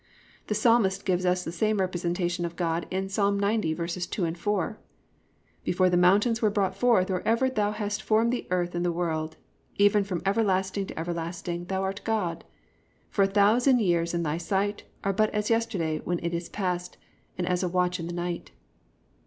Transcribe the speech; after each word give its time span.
"+ 0.25 0.47
The 0.47 0.55
Psalmist 0.55 1.05
gives 1.05 1.27
us 1.27 1.43
the 1.43 1.51
same 1.51 1.79
representation 1.79 2.43
of 2.43 2.55
God 2.55 2.87
in 2.89 3.05
Ps. 3.07 3.19
90:2, 3.19 4.35
4: 4.35 4.79
+"Before 5.63 5.89
the 5.91 5.95
mountains 5.95 6.41
were 6.41 6.49
brought 6.49 6.75
forth, 6.75 7.11
or 7.11 7.21
ever 7.21 7.51
thou 7.51 7.69
hast 7.69 8.01
formed 8.01 8.33
the 8.33 8.47
earth 8.49 8.73
and 8.73 8.83
the 8.83 8.91
world, 8.91 9.37
even 9.77 10.03
from 10.03 10.23
everlasting 10.25 10.87
to 10.87 10.99
everlasting 10.99 11.65
thou 11.65 11.83
art 11.83 12.01
God. 12.03 12.43
(4) 13.11 13.11
For 13.25 13.29
a 13.29 13.31
thousand 13.31 13.79
years 13.79 14.15
in 14.15 14.23
thy 14.23 14.39
sight 14.39 14.85
are 15.03 15.13
but 15.13 15.29
as 15.35 15.51
yesterday 15.51 15.99
when 16.03 16.17
it 16.25 16.33
is 16.33 16.49
passed, 16.49 16.97
and 17.37 17.47
as 17.47 17.61
a 17.61 17.69
watch 17.69 17.99
in 17.99 18.07
the 18.07 18.13
night." 18.13 18.49